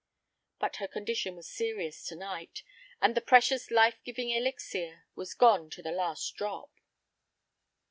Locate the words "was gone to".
5.13-5.83